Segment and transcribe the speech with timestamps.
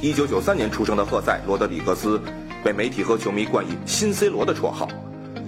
[0.00, 2.20] 一九九三年出生的赫塞·罗德里格斯，
[2.62, 4.88] 被媒体和球迷冠以“新 C 罗”的绰号。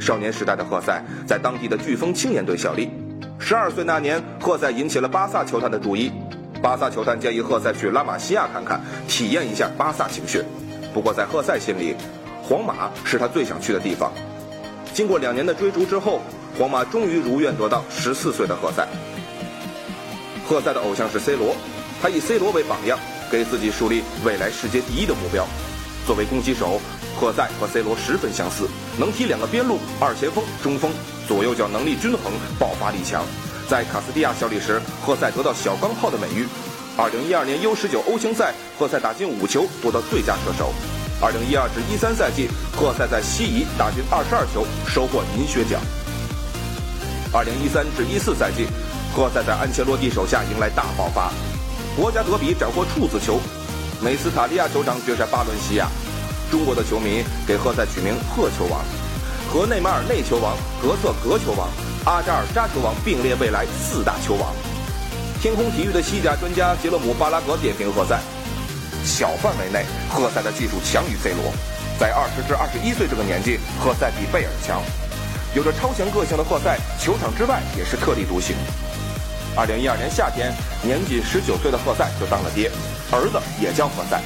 [0.00, 2.90] 少年时代的赫塞在当地的飓风青年队效力。
[3.38, 6.12] 十二岁那年，赫塞引起了巴萨球探的注意。
[6.62, 10.42] 巴萨球探建议赫塞去拉玛西亚看看，体验一下巴萨情绪。
[10.94, 11.94] 不过在赫塞心里，
[12.42, 14.12] 皇马是他最想去的地方。
[14.94, 16.20] 经过两年的追逐之后，
[16.58, 18.86] 皇马终于如愿得到十四岁的赫塞。
[20.48, 21.54] 赫塞的偶像是 C 罗，
[22.00, 22.98] 他以 C 罗为榜样，
[23.30, 25.46] 给自己树立未来世界第一的目标。
[26.06, 26.80] 作为攻击手，
[27.18, 30.90] 赫塞和 C 罗十分相似，能踢两个边路、二前锋、中锋，
[31.26, 33.24] 左右脚能力均衡，爆发力强。
[33.68, 36.46] 在卡斯蒂亚效力时，赫塞得到“小钢炮”的美誉。
[36.96, 40.72] 2012年 U19 欧青赛，赫塞打进五球，夺得最佳射手。
[41.20, 44.24] 2012至13赛季，赫塞在西乙打进22
[44.54, 45.80] 球，收获银靴奖。
[47.32, 48.66] 2013至14赛季，
[49.14, 51.30] 赫塞在安切洛蒂手下迎来大爆发，
[51.98, 53.40] 国家德比斩获处子球，
[54.00, 55.88] 梅斯塔利亚球场绝杀巴伦西亚。
[56.48, 58.80] 中国的球迷给赫塞取名“赫球王”，
[59.50, 61.68] 和内马尔内球王、格策格球王、
[62.04, 64.54] 阿扎尔扎球王并列未来四大球王。
[65.42, 68.16] 天空体育的西甲专家杰勒姆巴拉格点评赫塞：
[69.04, 71.52] 小范围内，赫塞的技术强于 C 罗。
[71.98, 74.80] 在二十至二十一岁这个年纪，赫塞比贝尔强。
[75.52, 78.54] 有着超强个性的赫塞，球场之外也是特立独行。
[79.56, 82.70] 二零一二年夏天，年仅十九岁的赫塞就当了爹，
[83.10, 84.20] 儿子也叫赫塞。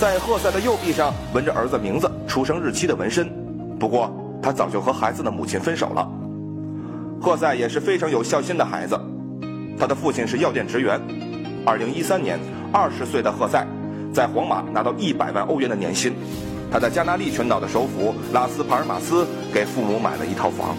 [0.00, 3.32] 在赫塞的右臂上纹着儿子名字、出生日期的纹身，
[3.78, 6.06] 不过他早就和孩子的母亲分手了。
[7.22, 9.00] 赫塞也是非常有孝心的孩子，
[9.78, 11.00] 他的父亲是药店职员。
[11.64, 12.38] 二零一三年，
[12.70, 13.66] 二十岁的赫塞
[14.12, 16.12] 在皇马拿到一百万欧元的年薪，
[16.70, 20.76] 他在加那利群岛的首府拉斯帕尔马斯给父母买了一套房。